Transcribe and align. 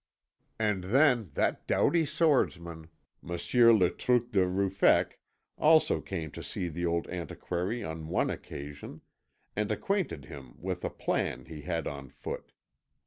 And 0.57 0.85
then 0.85 1.29
that 1.35 1.67
doughty 1.67 2.07
swordsman, 2.07 2.89
Monsieur 3.21 3.71
Le 3.71 3.91
Truc 3.91 4.31
de 4.31 4.47
Ruffec, 4.47 5.19
also 5.59 6.01
came 6.01 6.31
to 6.31 6.41
see 6.41 6.69
the 6.69 6.87
old 6.87 7.07
antiquary 7.09 7.83
on 7.83 8.07
one 8.07 8.31
occasion, 8.31 9.01
and 9.55 9.71
acquainted 9.71 10.25
him 10.25 10.55
with 10.59 10.83
a 10.83 10.89
plan 10.89 11.45
he 11.45 11.61
had 11.61 11.85
on 11.85 12.09
foot. 12.09 12.51